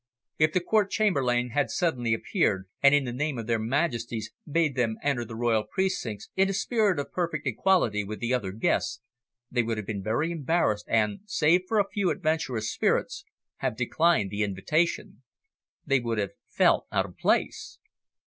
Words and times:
If 0.39 0.53
the 0.53 0.61
Court 0.61 0.89
Chamberlain 0.89 1.51
had 1.51 1.69
suddenly 1.69 2.15
appeared, 2.15 2.67
and 2.81 2.95
in 2.95 3.03
the 3.03 3.13
name 3.13 3.37
of 3.37 3.45
their 3.45 3.59
Majesties, 3.59 4.31
bade 4.49 4.73
them 4.75 4.97
enter 5.03 5.23
the 5.23 5.35
Royal 5.35 5.61
precincts 5.63 6.27
in 6.35 6.49
a 6.49 6.53
spirit 6.53 6.97
of 6.97 7.11
perfect 7.11 7.45
equality 7.45 8.03
with 8.03 8.19
the 8.19 8.33
other 8.33 8.51
guests, 8.51 8.99
they 9.51 9.61
would 9.61 9.77
have 9.77 9.85
been 9.85 10.01
very 10.01 10.31
embarrassed 10.31 10.85
and, 10.89 11.19
save 11.25 11.65
for 11.67 11.77
a 11.79 11.87
few 11.87 12.09
adventurous 12.09 12.71
spirits, 12.71 13.25
have 13.57 13.77
declined 13.77 14.31
the 14.31 14.41
invitation. 14.41 15.21
They 15.85 15.99
would 15.99 16.17
have 16.17 16.31
felt 16.49 16.87
out 16.91 17.05
of 17.05 17.15
place. 17.17 17.77